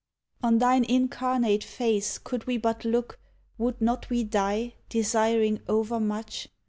On 0.41 0.57
thine 0.57 0.83
incarnate 0.85 1.63
face 1.63 2.17
could 2.17 2.47
we 2.47 2.57
but 2.57 2.83
look. 2.83 3.19
Would 3.59 3.79
not 3.79 4.09
we 4.09 4.23
die. 4.23 4.73
Desiring 4.89 5.59
overmuch*? 5.67 6.47